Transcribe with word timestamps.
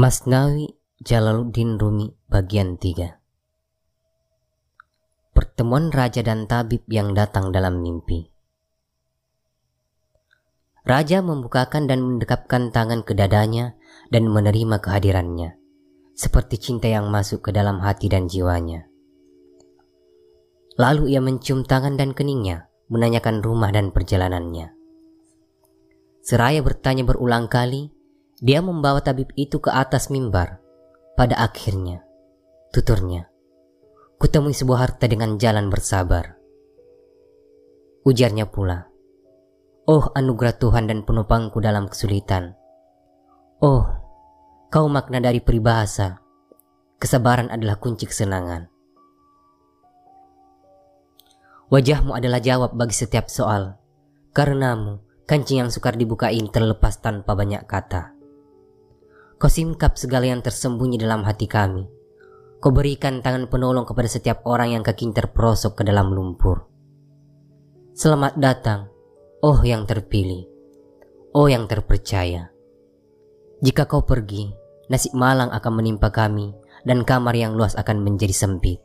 Masnawi 0.00 0.80
Jalaluddin 1.04 1.76
Rumi 1.76 2.08
bagian 2.24 2.80
3 2.80 3.20
Pertemuan 5.36 5.92
Raja 5.92 6.24
dan 6.24 6.48
Tabib 6.48 6.88
yang 6.88 7.12
datang 7.12 7.52
dalam 7.52 7.84
mimpi 7.84 8.32
Raja 10.88 11.20
membukakan 11.20 11.84
dan 11.84 12.00
mendekapkan 12.00 12.72
tangan 12.72 13.04
ke 13.04 13.12
dadanya 13.12 13.76
dan 14.08 14.24
menerima 14.24 14.80
kehadirannya, 14.80 15.60
seperti 16.16 16.56
cinta 16.56 16.88
yang 16.88 17.12
masuk 17.12 17.44
ke 17.44 17.50
dalam 17.52 17.84
hati 17.84 18.08
dan 18.08 18.24
jiwanya. 18.24 18.88
Lalu 20.80 21.12
ia 21.12 21.20
mencium 21.20 21.60
tangan 21.60 22.00
dan 22.00 22.16
keningnya, 22.16 22.72
menanyakan 22.88 23.44
rumah 23.44 23.68
dan 23.68 23.92
perjalanannya. 23.92 24.72
Seraya 26.24 26.64
bertanya 26.64 27.04
berulang 27.04 27.52
kali, 27.52 27.99
dia 28.40 28.64
membawa 28.64 29.04
tabib 29.04 29.28
itu 29.36 29.60
ke 29.60 29.68
atas 29.68 30.08
mimbar. 30.08 30.58
Pada 31.12 31.36
akhirnya, 31.36 32.00
tuturnya, 32.72 33.28
kutemui 34.16 34.56
sebuah 34.56 34.88
harta 34.88 35.04
dengan 35.04 35.36
jalan 35.36 35.68
bersabar. 35.68 36.40
Ujarnya 38.08 38.48
pula, 38.48 38.88
Oh 39.84 40.08
anugerah 40.16 40.56
Tuhan 40.56 40.88
dan 40.88 41.04
penopangku 41.04 41.60
dalam 41.60 41.90
kesulitan. 41.90 42.56
Oh, 43.60 43.84
kau 44.70 44.86
makna 44.86 45.18
dari 45.18 45.42
peribahasa. 45.42 46.22
Kesabaran 46.96 47.50
adalah 47.52 47.76
kunci 47.76 48.06
kesenangan. 48.06 48.70
Wajahmu 51.74 52.14
adalah 52.14 52.38
jawab 52.38 52.78
bagi 52.78 52.94
setiap 52.94 53.26
soal. 53.26 53.76
Karenamu, 54.30 55.02
kancing 55.26 55.66
yang 55.66 55.70
sukar 55.74 55.98
dibuka 55.98 56.30
ini 56.30 56.48
terlepas 56.48 57.02
tanpa 57.02 57.34
banyak 57.34 57.66
kata. 57.66 58.19
Kau 59.40 59.48
singkap 59.48 59.96
segala 59.96 60.28
yang 60.28 60.44
tersembunyi 60.44 61.00
dalam 61.00 61.24
hati 61.24 61.48
kami. 61.48 61.88
Kau 62.60 62.76
berikan 62.76 63.24
tangan 63.24 63.48
penolong 63.48 63.88
kepada 63.88 64.04
setiap 64.04 64.44
orang 64.44 64.76
yang 64.76 64.84
kaki 64.84 65.16
terperosok 65.16 65.80
ke 65.80 65.82
dalam 65.88 66.12
lumpur. 66.12 66.68
Selamat 67.96 68.36
datang, 68.36 68.92
oh 69.40 69.56
yang 69.64 69.88
terpilih, 69.88 70.44
oh 71.32 71.48
yang 71.48 71.64
terpercaya. 71.64 72.52
Jika 73.64 73.88
kau 73.88 74.04
pergi, 74.04 74.52
nasib 74.92 75.16
malang 75.16 75.48
akan 75.48 75.72
menimpa 75.72 76.12
kami 76.12 76.52
dan 76.84 77.00
kamar 77.08 77.32
yang 77.32 77.56
luas 77.56 77.72
akan 77.80 78.04
menjadi 78.04 78.36
sempit. 78.36 78.76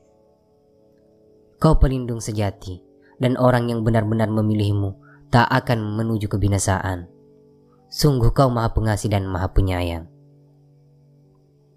Kau 1.60 1.84
pelindung 1.84 2.24
sejati 2.24 2.80
dan 3.20 3.36
orang 3.36 3.68
yang 3.68 3.84
benar-benar 3.84 4.32
memilihmu 4.32 4.96
tak 5.36 5.52
akan 5.52 6.00
menuju 6.00 6.32
kebinasaan. 6.32 7.12
Sungguh 7.92 8.32
kau 8.32 8.48
maha 8.48 8.72
pengasih 8.72 9.12
dan 9.12 9.28
maha 9.28 9.52
penyayang. 9.52 10.15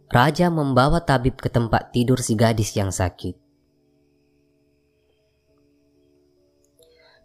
Raja 0.09 0.49
membawa 0.49 1.05
tabib 1.05 1.37
ke 1.37 1.53
tempat 1.53 1.93
tidur 1.93 2.17
si 2.25 2.33
gadis 2.33 2.73
yang 2.73 2.89
sakit. 2.89 3.37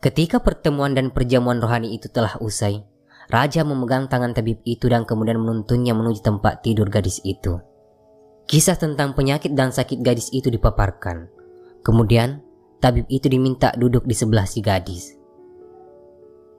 Ketika 0.04 0.44
pertemuan 0.44 0.92
dan 0.92 1.16
perjamuan 1.16 1.64
rohani 1.64 1.96
itu 1.96 2.12
telah 2.12 2.36
usai, 2.44 2.84
Raja 3.32 3.64
memegang 3.64 4.12
tangan 4.12 4.36
tabib 4.36 4.60
itu 4.68 4.92
dan 4.92 5.08
kemudian 5.08 5.40
menuntunnya 5.40 5.96
menuju 5.96 6.20
tempat 6.20 6.60
tidur 6.60 6.92
gadis 6.92 7.24
itu. 7.24 7.64
Kisah 8.52 8.76
tentang 8.76 9.16
penyakit 9.16 9.56
dan 9.56 9.72
sakit 9.72 10.04
gadis 10.04 10.28
itu 10.36 10.52
dipaparkan. 10.52 11.32
Kemudian, 11.88 12.44
tabib 12.84 13.08
itu 13.08 13.32
diminta 13.32 13.72
duduk 13.80 14.04
di 14.04 14.12
sebelah 14.12 14.44
si 14.44 14.60
gadis. 14.60 15.16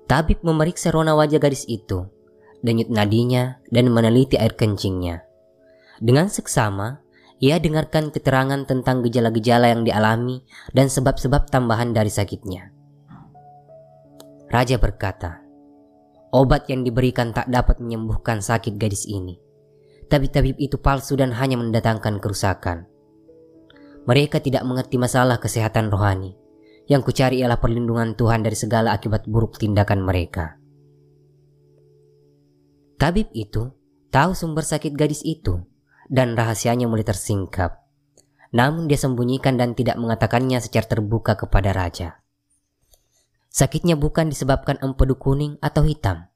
Tabib 0.08 0.40
memeriksa 0.40 0.88
rona 0.88 1.12
wajah 1.12 1.36
gadis 1.36 1.68
itu, 1.68 2.08
denyut 2.64 2.88
nadinya, 2.88 3.60
dan 3.68 3.92
meneliti 3.92 4.40
air 4.40 4.56
kencingnya. 4.56 5.33
Dengan 6.02 6.26
seksama, 6.26 7.04
ia 7.38 7.58
dengarkan 7.58 8.08
keterangan 8.14 8.64
tentang 8.66 9.02
gejala-gejala 9.04 9.70
yang 9.70 9.82
dialami 9.84 10.42
dan 10.72 10.90
sebab-sebab 10.90 11.50
tambahan 11.50 11.92
dari 11.92 12.10
sakitnya. 12.10 12.70
Raja 14.50 14.78
berkata, 14.78 15.42
obat 16.30 16.70
yang 16.70 16.86
diberikan 16.86 17.34
tak 17.34 17.50
dapat 17.50 17.82
menyembuhkan 17.82 18.38
sakit 18.38 18.78
gadis 18.78 19.06
ini. 19.06 19.38
Tabib-tabib 20.06 20.56
itu 20.62 20.78
palsu 20.78 21.18
dan 21.18 21.34
hanya 21.34 21.58
mendatangkan 21.58 22.22
kerusakan. 22.22 22.86
Mereka 24.04 24.40
tidak 24.44 24.62
mengerti 24.68 25.00
masalah 25.00 25.40
kesehatan 25.40 25.88
rohani. 25.88 26.36
Yang 26.84 27.12
kucari 27.12 27.40
ialah 27.40 27.56
perlindungan 27.56 28.12
Tuhan 28.12 28.44
dari 28.44 28.52
segala 28.52 28.92
akibat 28.92 29.24
buruk 29.24 29.56
tindakan 29.56 30.04
mereka. 30.04 30.60
Tabib 33.00 33.32
itu 33.32 33.72
tahu 34.12 34.36
sumber 34.36 34.62
sakit 34.62 34.92
gadis 34.92 35.24
itu 35.24 35.64
dan 36.14 36.38
rahasianya 36.38 36.86
mulai 36.86 37.02
tersingkap. 37.02 37.82
Namun 38.54 38.86
dia 38.86 38.94
sembunyikan 38.94 39.58
dan 39.58 39.74
tidak 39.74 39.98
mengatakannya 39.98 40.62
secara 40.62 40.86
terbuka 40.86 41.34
kepada 41.34 41.74
raja. 41.74 42.22
Sakitnya 43.50 43.98
bukan 43.98 44.30
disebabkan 44.30 44.78
empedu 44.78 45.18
kuning 45.18 45.58
atau 45.58 45.82
hitam. 45.82 46.30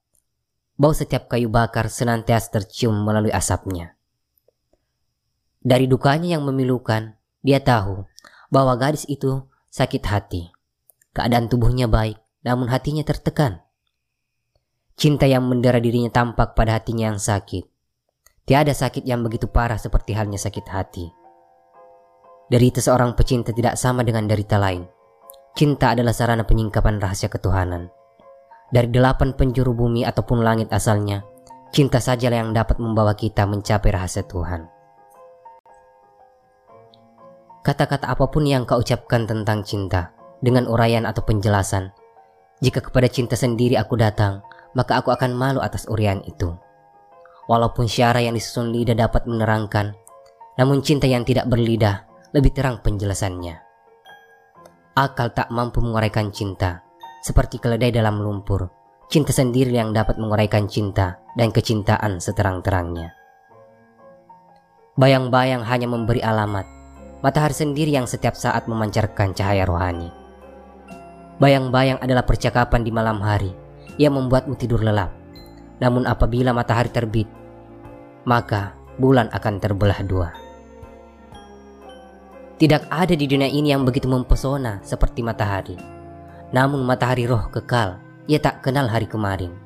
Bau 0.75 0.91
setiap 0.91 1.31
kayu 1.31 1.47
bakar 1.47 1.87
senantiasa 1.87 2.59
tercium 2.59 3.07
melalui 3.07 3.31
asapnya. 3.31 3.95
Dari 5.63 5.87
dukanya 5.87 6.39
yang 6.39 6.47
memilukan, 6.47 7.15
dia 7.43 7.63
tahu 7.63 8.07
bahwa 8.51 8.75
gadis 8.79 9.07
itu 9.07 9.47
sakit 9.71 10.03
hati. 10.07 10.51
Keadaan 11.15 11.47
tubuhnya 11.51 11.87
baik, 11.87 12.19
namun 12.43 12.71
hatinya 12.71 13.03
tertekan. 13.03 13.63
Cinta 14.99 15.31
yang 15.31 15.47
mendera 15.47 15.79
dirinya 15.79 16.11
tampak 16.11 16.59
pada 16.59 16.79
hatinya 16.79 17.15
yang 17.15 17.23
sakit. 17.23 17.78
Tiada 18.49 18.73
sakit 18.73 19.05
yang 19.05 19.21
begitu 19.21 19.45
parah 19.45 19.77
seperti 19.77 20.17
halnya 20.17 20.41
sakit 20.41 20.65
hati. 20.73 21.05
Derita 22.49 22.81
seorang 22.81 23.13
pecinta 23.13 23.53
tidak 23.53 23.77
sama 23.77 24.01
dengan 24.01 24.25
derita 24.25 24.57
lain. 24.57 24.89
Cinta 25.53 25.93
adalah 25.93 26.17
sarana 26.17 26.49
penyingkapan 26.49 26.97
rahasia 26.97 27.29
ketuhanan. 27.29 27.93
Dari 28.73 28.89
delapan 28.89 29.37
penjuru 29.37 29.77
bumi 29.77 30.09
ataupun 30.09 30.41
langit 30.41 30.73
asalnya, 30.73 31.29
cinta 31.77 32.01
sajalah 32.01 32.41
yang 32.41 32.57
dapat 32.57 32.81
membawa 32.81 33.13
kita 33.13 33.45
mencapai 33.45 33.93
rahasia 33.93 34.25
Tuhan. 34.25 34.65
Kata-kata 37.61 38.09
apa 38.09 38.33
pun 38.33 38.49
yang 38.49 38.65
kau 38.65 38.81
ucapkan 38.81 39.29
tentang 39.29 39.61
cinta, 39.61 40.17
dengan 40.41 40.65
uraian 40.73 41.05
atau 41.05 41.21
penjelasan, 41.21 41.93
jika 42.65 42.81
kepada 42.81 43.13
cinta 43.13 43.37
sendiri 43.37 43.77
aku 43.77 44.01
datang, 44.01 44.41
maka 44.73 44.97
aku 44.97 45.13
akan 45.13 45.37
malu 45.37 45.61
atas 45.61 45.85
urian 45.85 46.25
itu. 46.25 46.57
Walaupun 47.49 47.89
syara 47.89 48.21
yang 48.21 48.37
disusun 48.37 48.77
lidah 48.77 48.93
dapat 48.93 49.25
menerangkan, 49.25 49.97
namun 50.61 50.85
cinta 50.85 51.09
yang 51.09 51.25
tidak 51.25 51.49
berlidah 51.49 52.05
lebih 52.37 52.53
terang 52.53 52.85
penjelasannya. 52.85 53.57
Akal 54.93 55.33
tak 55.33 55.49
mampu 55.49 55.81
menguraikan 55.81 56.29
cinta, 56.29 56.85
seperti 57.25 57.57
keledai 57.57 57.89
dalam 57.89 58.21
lumpur. 58.21 58.69
Cinta 59.09 59.33
sendiri 59.33 59.73
yang 59.73 59.97
dapat 59.97 60.21
menguraikan 60.21 60.69
cinta 60.69 61.17
dan 61.33 61.49
kecintaan 61.49 62.21
seterang-terangnya. 62.21 63.17
Bayang-bayang 65.01 65.65
hanya 65.65 65.89
memberi 65.89 66.21
alamat, 66.21 66.69
matahari 67.25 67.57
sendiri 67.57 67.97
yang 67.97 68.05
setiap 68.05 68.37
saat 68.37 68.69
memancarkan 68.69 69.33
cahaya 69.33 69.65
rohani. 69.65 70.13
Bayang-bayang 71.41 72.03
adalah 72.05 72.27
percakapan 72.27 72.85
di 72.85 72.93
malam 72.93 73.23
hari 73.25 73.55
yang 73.97 74.19
membuatmu 74.19 74.59
tidur 74.59 74.85
lelap. 74.85 75.15
Namun 75.79 76.05
apabila 76.05 76.51
matahari 76.51 76.91
terbit, 76.91 77.31
maka 78.29 78.77
bulan 79.01 79.33
akan 79.33 79.57
terbelah 79.57 80.05
dua. 80.05 80.29
Tidak 82.61 82.93
ada 82.93 83.15
di 83.17 83.25
dunia 83.25 83.49
ini 83.49 83.73
yang 83.73 83.89
begitu 83.89 84.05
mempesona 84.05 84.85
seperti 84.85 85.25
matahari. 85.25 85.81
Namun 86.53 86.85
matahari 86.85 87.25
roh 87.25 87.49
kekal, 87.49 87.97
ia 88.29 88.37
tak 88.37 88.61
kenal 88.61 88.85
hari 88.85 89.09
kemarin. 89.09 89.57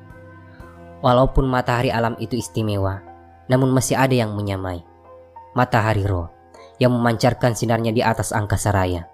Walaupun 1.03 1.43
matahari 1.43 1.91
alam 1.91 2.15
itu 2.23 2.39
istimewa, 2.39 3.03
namun 3.51 3.75
masih 3.75 3.99
ada 3.99 4.15
yang 4.15 4.31
menyamai. 4.31 4.79
Matahari 5.51 6.07
roh 6.07 6.31
yang 6.79 6.95
memancarkan 6.95 7.59
sinarnya 7.59 7.91
di 7.91 7.99
atas 7.99 8.31
angkasa 8.31 8.71
raya, 8.71 9.11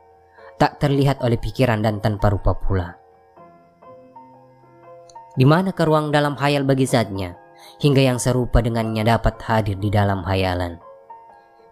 tak 0.62 0.77
terlihat 0.77 1.25
oleh 1.25 1.41
pikiran 1.41 1.81
dan 1.81 1.97
tanpa 2.03 2.29
rupa 2.29 2.53
pula. 2.53 3.00
Di 5.33 5.47
mana 5.47 5.71
ruang 5.71 6.12
dalam 6.12 6.35
hayal 6.35 6.68
bagi 6.68 6.83
zatnya, 6.83 7.48
hingga 7.79 8.03
yang 8.03 8.19
serupa 8.19 8.59
dengannya 8.59 9.07
dapat 9.07 9.39
hadir 9.44 9.79
di 9.79 9.88
dalam 9.88 10.21
hayalan. 10.27 10.79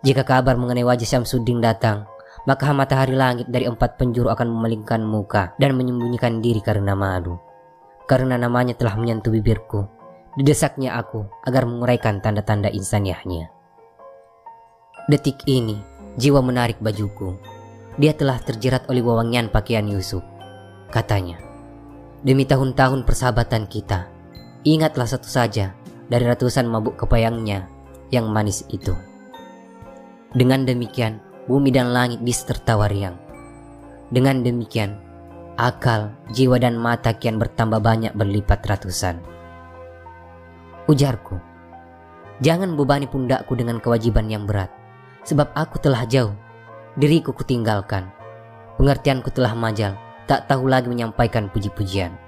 Jika 0.05 0.23
kabar 0.23 0.55
mengenai 0.55 0.85
wajah 0.85 1.17
Syamsuddin 1.17 1.59
datang, 1.59 2.05
maka 2.47 2.71
matahari 2.71 3.17
langit 3.17 3.51
dari 3.51 3.67
empat 3.67 3.99
penjuru 3.99 4.31
akan 4.31 4.47
memalingkan 4.47 5.03
muka 5.03 5.51
dan 5.59 5.75
menyembunyikan 5.75 6.39
diri 6.39 6.63
karena 6.63 6.95
malu. 6.95 7.35
Karena 8.07 8.39
namanya 8.39 8.71
telah 8.71 8.95
menyentuh 8.95 9.35
bibirku, 9.35 9.83
didesaknya 10.39 10.95
aku 10.95 11.27
agar 11.43 11.67
menguraikan 11.67 12.23
tanda-tanda 12.23 12.71
insaniahnya. 12.71 13.51
Detik 15.11 15.43
ini, 15.43 15.75
jiwa 16.15 16.39
menarik 16.39 16.79
bajuku. 16.79 17.35
Dia 17.99 18.15
telah 18.15 18.39
terjerat 18.39 18.87
oleh 18.87 19.03
wawangian 19.03 19.51
pakaian 19.51 19.87
Yusuf. 19.87 20.23
Katanya, 20.87 21.41
demi 22.23 22.47
tahun-tahun 22.47 23.03
persahabatan 23.03 23.67
kita, 23.67 24.07
ingatlah 24.63 25.07
satu 25.07 25.27
saja 25.27 25.76
dari 26.07 26.23
ratusan 26.27 26.67
mabuk 26.67 26.99
kepayangnya, 26.99 27.67
yang 28.11 28.31
manis 28.31 28.63
itu. 28.71 28.95
Dengan 30.31 30.63
demikian, 30.67 31.19
bumi 31.47 31.71
dan 31.71 31.91
langit 31.95 32.19
bisa 32.23 32.51
tertawa 32.51 32.87
riang. 32.91 33.15
Dengan 34.11 34.43
demikian, 34.43 34.99
akal, 35.59 36.15
jiwa 36.31 36.59
dan 36.59 36.79
mata 36.79 37.15
kian 37.15 37.39
bertambah 37.39 37.79
banyak 37.83 38.15
berlipat 38.15 38.63
ratusan. 38.63 39.19
Ujarku, 40.87 41.35
jangan 42.39 42.79
bebani 42.79 43.11
pundakku 43.11 43.55
dengan 43.59 43.83
kewajiban 43.83 44.31
yang 44.31 44.47
berat, 44.47 44.71
sebab 45.27 45.51
aku 45.51 45.83
telah 45.83 46.07
jauh, 46.07 46.31
diriku 46.95 47.35
kutinggalkan, 47.35 48.07
pengertianku 48.79 49.27
telah 49.35 49.51
majal, 49.51 49.99
tak 50.27 50.47
tahu 50.47 50.71
lagi 50.71 50.87
menyampaikan 50.87 51.51
puji-pujian. 51.51 52.26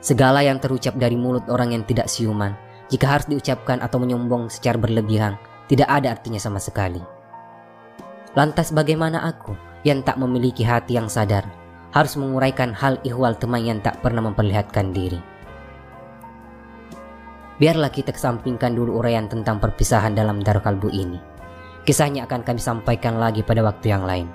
Segala 0.00 0.40
yang 0.40 0.56
terucap 0.56 0.96
dari 0.96 1.12
mulut 1.12 1.44
orang 1.52 1.76
yang 1.76 1.84
tidak 1.84 2.08
siuman, 2.08 2.56
jika 2.88 3.06
harus 3.06 3.28
diucapkan 3.28 3.84
atau 3.84 4.00
menyombong 4.00 4.48
secara 4.48 4.80
berlebihan, 4.80 5.36
tidak 5.68 5.86
ada 5.86 6.16
artinya 6.16 6.40
sama 6.40 6.56
sekali. 6.56 7.04
Lantas 8.32 8.72
bagaimana 8.72 9.22
aku 9.28 9.54
yang 9.84 10.00
tak 10.00 10.16
memiliki 10.16 10.64
hati 10.64 10.96
yang 10.96 11.06
sadar 11.06 11.44
harus 11.92 12.14
menguraikan 12.16 12.72
hal 12.72 12.96
ihwal 13.02 13.34
teman 13.36 13.62
yang 13.62 13.78
tak 13.84 14.00
pernah 14.00 14.24
memperlihatkan 14.24 14.94
diri. 14.94 15.20
Biarlah 17.60 17.92
kita 17.92 18.16
kesampingkan 18.16 18.72
dulu 18.72 19.04
uraian 19.04 19.28
tentang 19.28 19.60
perpisahan 19.60 20.16
dalam 20.16 20.40
darah 20.40 20.64
kalbu 20.64 20.88
ini. 20.88 21.20
Kisahnya 21.84 22.24
akan 22.24 22.40
kami 22.40 22.60
sampaikan 22.62 23.20
lagi 23.20 23.44
pada 23.44 23.60
waktu 23.60 23.92
yang 23.92 24.08
lain. 24.08 24.32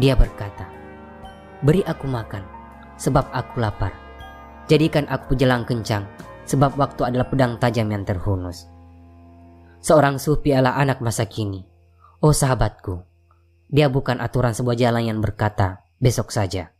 Dia 0.00 0.16
berkata, 0.16 0.64
Beri 1.60 1.84
aku 1.84 2.08
makan, 2.08 2.40
sebab 2.96 3.28
aku 3.36 3.60
lapar. 3.60 4.09
Jadikan 4.70 5.10
aku 5.10 5.34
jelang 5.34 5.66
kencang, 5.66 6.06
sebab 6.46 6.78
waktu 6.78 7.10
adalah 7.10 7.26
pedang 7.26 7.58
tajam 7.58 7.90
yang 7.90 8.06
terhunus. 8.06 8.70
Seorang 9.82 10.22
sufi 10.22 10.54
adalah 10.54 10.78
anak 10.78 11.02
masa 11.02 11.26
kini. 11.26 11.66
Oh 12.22 12.30
sahabatku, 12.30 13.02
dia 13.66 13.90
bukan 13.90 14.22
aturan 14.22 14.54
sebuah 14.54 14.78
jalan 14.78 15.10
yang 15.10 15.18
berkata, 15.18 15.82
besok 15.98 16.30
saja. 16.30 16.70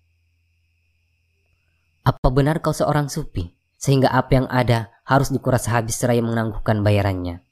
Apa 2.07 2.31
benar 2.31 2.63
kau 2.63 2.71
seorang 2.71 3.11
sufi, 3.11 3.59
sehingga 3.75 4.15
apa 4.15 4.39
yang 4.39 4.47
ada 4.47 4.95
harus 5.03 5.35
dikuras 5.35 5.67
habis 5.67 5.99
seraya 5.99 6.23
menangguhkan 6.23 6.87
bayarannya? 6.87 7.43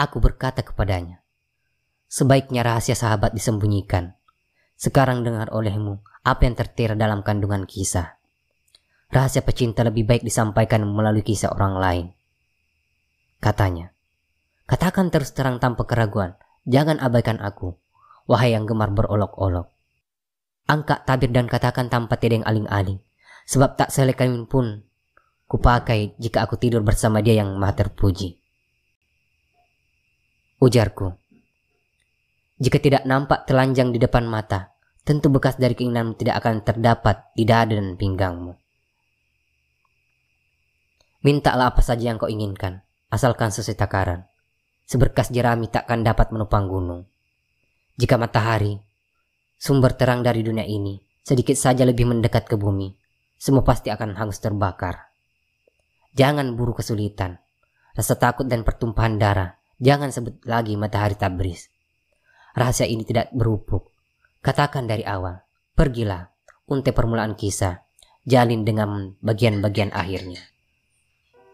Aku 0.00 0.16
berkata 0.16 0.64
kepadanya, 0.64 1.20
sebaiknya 2.08 2.64
rahasia 2.64 2.96
sahabat 2.96 3.36
disembunyikan. 3.36 4.16
Sekarang 4.80 5.28
dengar 5.28 5.52
olehmu 5.52 6.00
apa 6.24 6.48
yang 6.48 6.56
tertera 6.56 6.96
dalam 6.96 7.20
kandungan 7.20 7.68
kisah. 7.68 8.23
Rahasia 9.12 9.44
pecinta 9.44 9.84
lebih 9.84 10.08
baik 10.08 10.22
disampaikan 10.24 10.84
melalui 10.88 11.24
kisah 11.26 11.52
orang 11.52 11.74
lain. 11.76 12.06
Katanya, 13.42 13.92
katakan 14.64 15.12
terus 15.12 15.36
terang 15.36 15.60
tanpa 15.60 15.84
keraguan, 15.84 16.38
jangan 16.64 16.96
abaikan 16.96 17.40
aku, 17.44 17.76
wahai 18.24 18.56
yang 18.56 18.64
gemar 18.64 18.88
berolok-olok. 18.92 19.68
Angkat 20.64 21.04
tabir 21.04 21.28
dan 21.28 21.44
katakan 21.44 21.92
tanpa 21.92 22.16
tedeng 22.16 22.40
aling-aling. 22.40 22.96
Sebab 23.44 23.76
tak 23.76 23.92
selekan 23.92 24.48
pun 24.48 24.80
kupakai 25.44 26.16
jika 26.16 26.48
aku 26.48 26.56
tidur 26.56 26.80
bersama 26.80 27.20
dia 27.20 27.44
yang 27.44 27.60
maha 27.60 27.76
terpuji. 27.84 28.40
Ujarku. 30.64 31.12
Jika 32.56 32.80
tidak 32.80 33.04
nampak 33.04 33.44
telanjang 33.44 33.92
di 33.92 34.00
depan 34.00 34.24
mata, 34.24 34.72
tentu 35.04 35.28
bekas 35.28 35.60
dari 35.60 35.76
keinginanmu 35.76 36.16
tidak 36.16 36.40
akan 36.40 36.64
terdapat 36.64 37.28
di 37.36 37.44
dada 37.44 37.76
dan 37.76 38.00
pinggangmu. 38.00 38.63
Mintalah 41.24 41.72
apa 41.72 41.80
saja 41.80 42.12
yang 42.12 42.20
kau 42.20 42.28
inginkan, 42.28 42.84
asalkan 43.08 43.48
sesuai 43.48 43.80
takaran. 43.80 44.28
Seberkas 44.84 45.32
jerami 45.32 45.72
takkan 45.72 46.04
dapat 46.04 46.28
menopang 46.36 46.68
gunung. 46.68 47.08
Jika 47.96 48.20
matahari, 48.20 48.76
sumber 49.56 49.96
terang 49.96 50.20
dari 50.20 50.44
dunia 50.44 50.68
ini 50.68 51.00
sedikit 51.24 51.56
saja 51.56 51.88
lebih 51.88 52.04
mendekat 52.04 52.44
ke 52.44 52.60
bumi, 52.60 52.92
semua 53.40 53.64
pasti 53.64 53.88
akan 53.88 54.20
hangus 54.20 54.36
terbakar. 54.44 55.08
Jangan 56.12 56.52
buru 56.52 56.76
kesulitan, 56.76 57.40
rasa 57.96 58.20
takut 58.20 58.44
dan 58.44 58.60
pertumpahan 58.60 59.16
darah, 59.16 59.56
jangan 59.80 60.12
sebut 60.12 60.44
lagi 60.44 60.76
matahari 60.76 61.16
tabris. 61.16 61.72
Rahasia 62.52 62.84
ini 62.84 63.08
tidak 63.08 63.32
berupuk. 63.32 63.88
Katakan 64.44 64.84
dari 64.84 65.08
awal, 65.08 65.40
pergilah, 65.72 66.28
unte 66.68 66.92
permulaan 66.92 67.32
kisah, 67.32 67.80
jalin 68.28 68.68
dengan 68.68 69.16
bagian-bagian 69.24 69.88
akhirnya. 69.88 70.53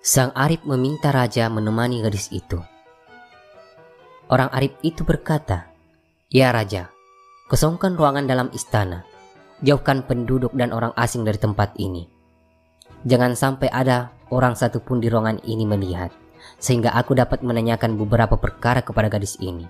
Sang 0.01 0.33
Arif 0.33 0.65
meminta 0.65 1.13
raja 1.13 1.53
menemani 1.53 2.01
gadis 2.01 2.33
itu. 2.33 2.57
Orang 4.33 4.49
Arif 4.49 4.73
itu 4.81 5.05
berkata, 5.05 5.69
Ya 6.33 6.49
raja, 6.57 6.89
Kosongkan 7.51 7.99
ruangan 7.99 8.31
dalam 8.31 8.47
istana. 8.55 9.03
Jauhkan 9.67 10.07
penduduk 10.07 10.55
dan 10.55 10.71
orang 10.71 10.95
asing 10.95 11.27
dari 11.27 11.35
tempat 11.35 11.75
ini. 11.83 12.07
Jangan 13.03 13.35
sampai 13.35 13.67
ada 13.75 14.15
orang 14.31 14.55
satupun 14.55 15.03
di 15.03 15.11
ruangan 15.11 15.43
ini 15.43 15.67
melihat, 15.67 16.15
sehingga 16.63 16.95
aku 16.95 17.19
dapat 17.19 17.43
menanyakan 17.43 17.99
beberapa 17.99 18.39
perkara 18.39 18.87
kepada 18.87 19.11
gadis 19.11 19.35
ini. 19.43 19.67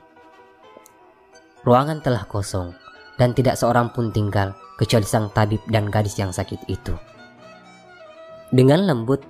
Ruangan 1.64 2.04
telah 2.04 2.28
kosong, 2.28 2.76
dan 3.16 3.32
tidak 3.32 3.56
seorang 3.56 3.96
pun 3.96 4.12
tinggal 4.12 4.52
kecuali 4.76 5.08
sang 5.08 5.32
tabib 5.32 5.64
dan 5.72 5.88
gadis 5.88 6.20
yang 6.20 6.36
sakit 6.36 6.68
itu. 6.68 6.92
Dengan 8.52 8.84
lembut, 8.84 9.24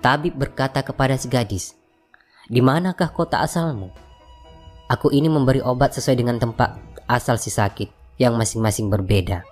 tabib 0.00 0.36
berkata 0.36 0.80
kepada 0.84 1.16
si 1.16 1.28
gadis, 1.30 1.76
"Di 2.48 2.60
manakah 2.64 3.12
kota 3.12 3.40
asalmu?" 3.40 3.92
Aku 4.86 5.10
ini 5.10 5.26
memberi 5.26 5.58
obat 5.62 5.98
sesuai 5.98 6.14
dengan 6.14 6.38
tempat 6.38 6.78
asal 7.10 7.42
si 7.42 7.50
sakit 7.50 8.18
yang 8.22 8.38
masing-masing 8.38 8.86
berbeda. 8.86 9.42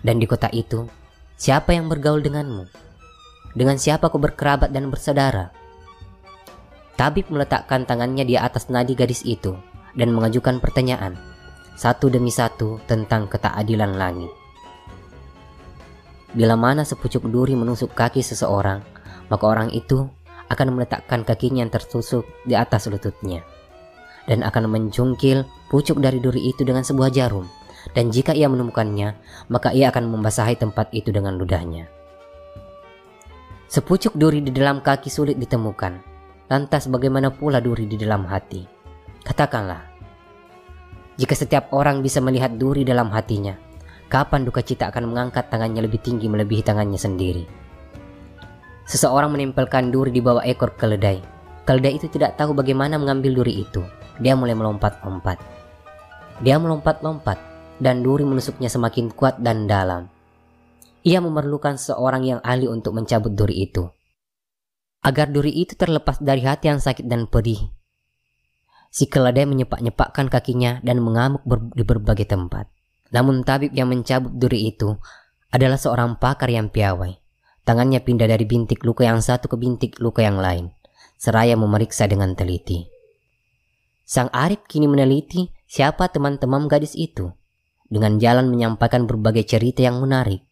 Dan 0.00 0.18
di 0.18 0.24
kota 0.24 0.48
itu, 0.50 0.88
siapa 1.36 1.76
yang 1.76 1.92
bergaul 1.92 2.24
denganmu? 2.24 2.64
Dengan 3.52 3.76
siapa 3.76 4.08
kau 4.08 4.16
berkerabat 4.16 4.72
dan 4.72 4.88
bersaudara? 4.88 5.52
Tabib 6.96 7.28
meletakkan 7.28 7.84
tangannya 7.84 8.24
di 8.24 8.40
atas 8.40 8.72
nadi 8.72 8.96
gadis 8.96 9.20
itu 9.28 9.52
dan 9.92 10.16
mengajukan 10.16 10.60
pertanyaan, 10.64 11.16
satu 11.76 12.08
demi 12.08 12.32
satu 12.32 12.80
tentang 12.88 13.28
ketakadilan 13.28 13.96
langit. 13.96 14.32
Bila 16.32 16.56
mana 16.56 16.88
sepucuk 16.88 17.28
duri 17.28 17.52
menusuk 17.52 17.92
kaki 17.92 18.24
seseorang, 18.24 18.80
maka 19.32 19.48
orang 19.48 19.72
itu 19.72 20.04
akan 20.52 20.76
meletakkan 20.76 21.24
kakinya 21.24 21.64
yang 21.64 21.72
tertusuk 21.72 22.28
di 22.44 22.52
atas 22.52 22.84
lututnya 22.92 23.40
dan 24.26 24.46
akan 24.46 24.70
menjungkil 24.70 25.46
pucuk 25.72 25.98
dari 25.98 26.22
duri 26.22 26.52
itu 26.52 26.62
dengan 26.62 26.84
sebuah 26.86 27.10
jarum. 27.10 27.46
Dan 27.90 28.14
jika 28.14 28.30
ia 28.30 28.46
menemukannya, 28.46 29.18
maka 29.50 29.74
ia 29.74 29.90
akan 29.90 30.06
membasahi 30.06 30.54
tempat 30.54 30.94
itu 30.94 31.10
dengan 31.10 31.34
ludahnya. 31.34 31.90
Sepucuk 33.66 34.14
duri 34.14 34.38
di 34.38 34.54
dalam 34.54 34.78
kaki 34.84 35.10
sulit 35.10 35.34
ditemukan. 35.34 35.98
Lantas 36.46 36.86
bagaimana 36.86 37.34
pula 37.34 37.58
duri 37.58 37.90
di 37.90 37.98
dalam 37.98 38.22
hati? 38.28 38.62
Katakanlah, 39.26 39.82
jika 41.18 41.34
setiap 41.34 41.74
orang 41.74 42.06
bisa 42.06 42.22
melihat 42.22 42.54
duri 42.54 42.86
dalam 42.86 43.10
hatinya, 43.10 43.58
kapan 44.06 44.46
duka 44.46 44.62
cita 44.62 44.92
akan 44.92 45.10
mengangkat 45.10 45.50
tangannya 45.50 45.82
lebih 45.82 45.98
tinggi 45.98 46.30
melebihi 46.30 46.62
tangannya 46.62 47.00
sendiri? 47.00 47.61
Seseorang 48.92 49.32
menempelkan 49.32 49.88
duri 49.88 50.12
di 50.12 50.20
bawah 50.20 50.44
ekor 50.44 50.76
keledai. 50.76 51.16
Keledai 51.64 51.96
itu 51.96 52.12
tidak 52.12 52.36
tahu 52.36 52.52
bagaimana 52.52 53.00
mengambil 53.00 53.40
duri 53.40 53.64
itu. 53.64 53.80
Dia 54.20 54.36
mulai 54.36 54.52
melompat-lompat. 54.52 55.40
Dia 56.44 56.60
melompat-lompat 56.60 57.40
dan 57.80 58.04
duri 58.04 58.28
menusuknya 58.28 58.68
semakin 58.68 59.08
kuat 59.08 59.40
dan 59.40 59.64
dalam. 59.64 60.12
Ia 61.08 61.24
memerlukan 61.24 61.80
seorang 61.80 62.36
yang 62.36 62.40
ahli 62.44 62.68
untuk 62.68 62.92
mencabut 62.92 63.32
duri 63.32 63.64
itu. 63.64 63.88
Agar 65.00 65.32
duri 65.32 65.56
itu 65.56 65.72
terlepas 65.72 66.20
dari 66.20 66.44
hati 66.44 66.68
yang 66.68 66.76
sakit 66.76 67.08
dan 67.08 67.24
pedih. 67.32 67.72
Si 68.92 69.08
keledai 69.08 69.48
menyepak-nyepakkan 69.48 70.28
kakinya 70.28 70.84
dan 70.84 71.00
mengamuk 71.00 71.40
ber 71.48 71.64
di 71.72 71.80
berbagai 71.80 72.28
tempat. 72.28 72.68
Namun 73.08 73.40
tabib 73.40 73.72
yang 73.72 73.88
mencabut 73.88 74.36
duri 74.36 74.68
itu 74.68 75.00
adalah 75.48 75.80
seorang 75.80 76.20
pakar 76.20 76.52
yang 76.52 76.68
piawai. 76.68 77.21
Tangannya 77.62 78.02
pindah 78.02 78.26
dari 78.26 78.42
bintik 78.42 78.82
luka 78.82 79.06
yang 79.06 79.22
satu 79.22 79.46
ke 79.46 79.54
bintik 79.54 80.02
luka 80.02 80.26
yang 80.26 80.42
lain, 80.42 80.74
seraya 81.14 81.54
memeriksa 81.54 82.10
dengan 82.10 82.34
teliti. 82.34 82.90
Sang 84.02 84.28
Arif 84.34 84.66
kini 84.66 84.90
meneliti 84.90 85.54
siapa 85.70 86.10
teman-teman 86.10 86.66
gadis 86.66 86.98
itu 86.98 87.30
dengan 87.86 88.18
jalan 88.18 88.50
menyampaikan 88.50 89.06
berbagai 89.06 89.46
cerita 89.46 89.86
yang 89.86 90.02
menarik. 90.02 90.42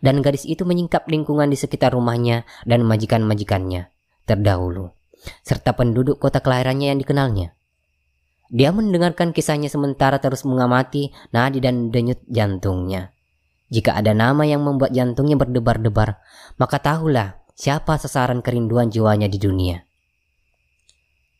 Dan 0.00 0.24
gadis 0.24 0.48
itu 0.48 0.64
menyingkap 0.64 1.04
lingkungan 1.12 1.52
di 1.52 1.60
sekitar 1.60 1.92
rumahnya 1.92 2.48
dan 2.64 2.88
majikan-majikannya 2.88 3.92
terdahulu, 4.24 4.96
serta 5.44 5.76
penduduk 5.76 6.16
kota 6.16 6.40
kelahirannya 6.40 6.94
yang 6.94 6.98
dikenalnya. 7.02 7.52
Dia 8.50 8.72
mendengarkan 8.72 9.30
kisahnya 9.30 9.68
sementara 9.68 10.18
terus 10.18 10.42
mengamati 10.48 11.12
nadi 11.30 11.60
dan 11.60 11.92
denyut 11.92 12.18
jantungnya. 12.26 13.12
Jika 13.70 13.94
ada 13.94 14.10
nama 14.10 14.42
yang 14.42 14.66
membuat 14.66 14.90
jantungnya 14.90 15.38
berdebar-debar, 15.38 16.18
maka 16.58 16.76
tahulah 16.82 17.38
siapa 17.54 17.94
sasaran 18.02 18.42
kerinduan 18.42 18.90
jiwanya 18.90 19.30
di 19.30 19.38
dunia. 19.38 19.86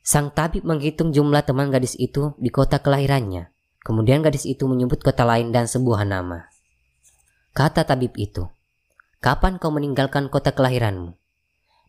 Sang 0.06 0.30
tabib 0.30 0.62
menghitung 0.62 1.10
jumlah 1.10 1.42
teman 1.42 1.74
gadis 1.74 1.98
itu 1.98 2.38
di 2.38 2.54
kota 2.54 2.78
kelahirannya. 2.78 3.50
Kemudian 3.82 4.22
gadis 4.22 4.46
itu 4.46 4.70
menyebut 4.70 5.02
kota 5.02 5.26
lain 5.26 5.50
dan 5.50 5.66
sebuah 5.66 6.06
nama. 6.06 6.46
Kata 7.50 7.82
tabib 7.82 8.14
itu, 8.14 8.46
Kapan 9.20 9.60
kau 9.60 9.68
meninggalkan 9.68 10.32
kota 10.32 10.54
kelahiranmu? 10.54 11.12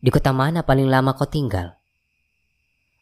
Di 0.02 0.10
kota 0.12 0.34
mana 0.34 0.66
paling 0.66 0.90
lama 0.90 1.14
kau 1.14 1.24
tinggal? 1.24 1.78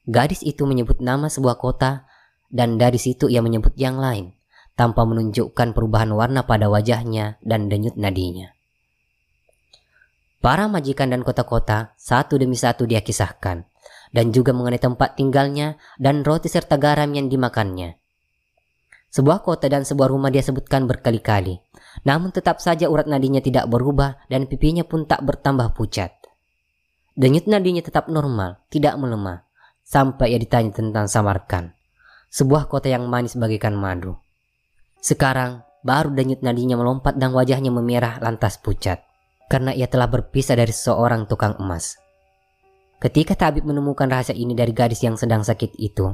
Gadis 0.06 0.44
itu 0.44 0.68
menyebut 0.68 1.00
nama 1.00 1.26
sebuah 1.32 1.56
kota 1.56 2.04
dan 2.52 2.76
dari 2.76 3.00
situ 3.00 3.26
ia 3.30 3.40
menyebut 3.40 3.74
yang 3.78 3.96
lain 3.96 4.39
tanpa 4.80 5.04
menunjukkan 5.04 5.76
perubahan 5.76 6.08
warna 6.16 6.48
pada 6.48 6.72
wajahnya 6.72 7.36
dan 7.44 7.68
denyut 7.68 8.00
nadinya. 8.00 8.56
Para 10.40 10.72
majikan 10.72 11.12
dan 11.12 11.20
kota-kota 11.20 11.92
satu 12.00 12.40
demi 12.40 12.56
satu 12.56 12.88
dia 12.88 13.04
kisahkan 13.04 13.68
dan 14.16 14.32
juga 14.32 14.56
mengenai 14.56 14.80
tempat 14.80 15.20
tinggalnya 15.20 15.76
dan 16.00 16.24
roti 16.24 16.48
serta 16.48 16.80
garam 16.80 17.12
yang 17.12 17.28
dimakannya. 17.28 18.00
Sebuah 19.12 19.44
kota 19.44 19.68
dan 19.68 19.84
sebuah 19.84 20.08
rumah 20.08 20.32
dia 20.32 20.40
sebutkan 20.40 20.88
berkali-kali, 20.88 21.60
namun 22.08 22.32
tetap 22.32 22.64
saja 22.64 22.88
urat 22.88 23.04
nadinya 23.04 23.44
tidak 23.44 23.68
berubah 23.68 24.16
dan 24.32 24.48
pipinya 24.48 24.86
pun 24.86 25.04
tak 25.04 25.20
bertambah 25.28 25.76
pucat. 25.76 26.14
Denyut 27.20 27.44
nadinya 27.44 27.84
tetap 27.84 28.08
normal, 28.08 28.64
tidak 28.72 28.96
melemah, 28.96 29.44
sampai 29.84 30.32
ia 30.32 30.40
ditanya 30.40 30.72
tentang 30.72 31.04
Samarkan, 31.04 31.76
sebuah 32.32 32.70
kota 32.70 32.88
yang 32.88 33.04
manis 33.10 33.36
bagaikan 33.36 33.76
madu. 33.76 34.16
Sekarang, 35.00 35.64
baru 35.80 36.12
denyut 36.12 36.44
nadinya 36.44 36.76
melompat 36.76 37.16
dan 37.16 37.32
wajahnya 37.32 37.72
memerah 37.72 38.20
lantas 38.20 38.60
pucat, 38.60 39.00
karena 39.48 39.72
ia 39.72 39.88
telah 39.88 40.06
berpisah 40.12 40.54
dari 40.54 40.72
seorang 40.72 41.24
tukang 41.24 41.56
emas. 41.56 41.96
Ketika 43.00 43.32
Tabib 43.32 43.64
menemukan 43.64 44.12
rahasia 44.12 44.36
ini 44.36 44.52
dari 44.52 44.76
gadis 44.76 45.00
yang 45.00 45.16
sedang 45.16 45.40
sakit 45.40 45.72
itu, 45.80 46.12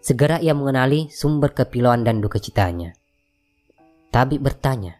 segera 0.00 0.40
ia 0.40 0.56
mengenali 0.56 1.12
sumber 1.12 1.52
kepilauan 1.52 2.08
dan 2.08 2.24
duka 2.24 2.40
citanya. 2.40 2.96
Tabib 4.08 4.40
bertanya, 4.40 4.96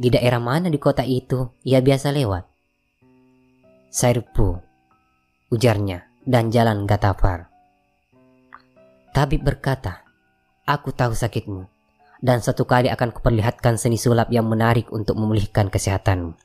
di 0.00 0.08
daerah 0.08 0.40
mana 0.40 0.72
di 0.72 0.80
kota 0.80 1.04
itu 1.04 1.60
ia 1.60 1.84
biasa 1.84 2.08
lewat? 2.08 2.48
Sairpu, 3.92 4.56
ujarnya, 5.52 6.08
dan 6.24 6.48
jalan 6.48 6.88
Gatapar. 6.88 7.52
Tabib 9.12 9.44
berkata, 9.44 10.00
aku 10.64 10.88
tahu 10.96 11.12
sakitmu, 11.12 11.68
dan 12.20 12.44
satu 12.44 12.68
kali 12.68 12.92
akan 12.92 13.12
kuperlihatkan 13.16 13.80
seni 13.80 13.96
sulap 13.96 14.28
yang 14.32 14.48
menarik 14.48 14.92
untuk 14.92 15.16
memulihkan 15.16 15.72
kesehatanmu. 15.72 16.36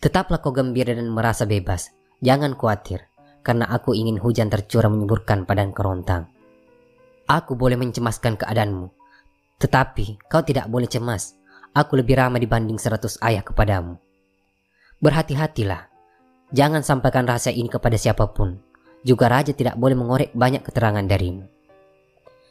Tetaplah 0.00 0.40
kau 0.40 0.52
gembira 0.52 0.96
dan 0.96 1.12
merasa 1.12 1.44
bebas, 1.44 1.92
Jangan 2.20 2.52
khawatir, 2.52 3.08
karena 3.40 3.64
aku 3.72 3.96
ingin 3.96 4.20
hujan 4.20 4.52
tercurah 4.52 4.92
menyuburkan 4.92 5.48
padang 5.48 5.72
kerontang. 5.72 6.28
Aku 7.24 7.56
boleh 7.56 7.80
mencemaskan 7.80 8.36
keadaanmu, 8.36 8.92
tetapi 9.56 10.20
kau 10.28 10.44
tidak 10.44 10.68
boleh 10.68 10.84
cemas. 10.84 11.32
Aku 11.72 11.96
lebih 11.96 12.20
ramah 12.20 12.36
dibanding 12.36 12.76
seratus 12.76 13.16
ayah 13.24 13.40
kepadamu. 13.40 13.96
Berhati-hatilah, 15.00 15.88
jangan 16.52 16.84
sampaikan 16.84 17.24
rahasia 17.24 17.56
ini 17.56 17.72
kepada 17.72 17.96
siapa 17.96 18.28
pun. 18.36 18.60
Juga 19.00 19.32
raja 19.32 19.56
tidak 19.56 19.80
boleh 19.80 19.96
mengorek 19.96 20.36
banyak 20.36 20.60
keterangan 20.60 21.06
darimu. 21.08 21.48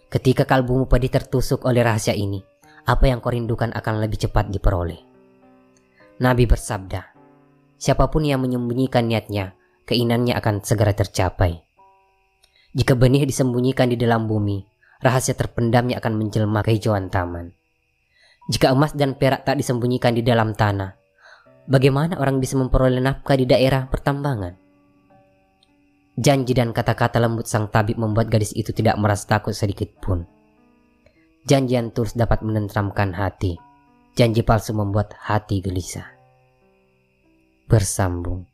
Ketika 0.10 0.50
kalbumu 0.50 0.90
pedih 0.90 1.14
tertusuk 1.14 1.70
oleh 1.70 1.86
rahasia 1.86 2.18
ini, 2.18 2.42
apa 2.90 3.06
yang 3.06 3.22
kau 3.22 3.30
rindukan 3.30 3.70
akan 3.70 4.02
lebih 4.02 4.26
cepat 4.26 4.50
diperoleh. 4.50 4.98
Nabi 6.18 6.50
bersabda, 6.50 7.14
siapa 7.78 8.10
pun 8.10 8.26
yang 8.26 8.42
menyembunyikan 8.42 9.06
niatnya 9.06 9.54
keinginannya 9.86 10.34
akan 10.34 10.66
segera 10.66 10.98
tercapai. 10.98 11.62
Jika 12.74 12.98
benih 12.98 13.30
disembunyikan 13.30 13.94
di 13.94 14.02
dalam 14.02 14.26
bumi, 14.26 14.66
rahasia 15.02 15.38
terpendamnya 15.38 16.02
akan 16.02 16.14
menjelma 16.18 16.66
kehijauan 16.66 17.14
taman. 17.14 17.54
Jika 18.50 18.74
emas 18.74 18.98
dan 18.98 19.14
perak 19.14 19.46
tak 19.46 19.62
disembunyikan 19.62 20.18
di 20.18 20.26
dalam 20.26 20.58
tanah, 20.58 20.98
bagaimana 21.70 22.18
orang 22.18 22.42
bisa 22.42 22.58
memperoleh 22.58 22.98
nafkah 22.98 23.38
di 23.38 23.46
daerah 23.46 23.86
pertambangan? 23.86 24.69
Janji 26.20 26.52
dan 26.52 26.76
kata-kata 26.76 27.16
lembut 27.16 27.48
sang 27.48 27.72
tabib 27.72 27.96
membuat 27.96 28.28
gadis 28.28 28.52
itu 28.52 28.76
tidak 28.76 29.00
merasa 29.00 29.40
takut 29.40 29.56
sedikit 29.56 29.88
pun. 30.04 30.28
Janji 31.48 31.80
yang 31.80 31.96
tulus 31.96 32.12
dapat 32.12 32.44
menenteramkan 32.44 33.16
hati. 33.16 33.56
Janji 34.20 34.44
palsu 34.44 34.76
membuat 34.76 35.16
hati 35.16 35.64
gelisah. 35.64 36.12
Bersambung. 37.72 38.49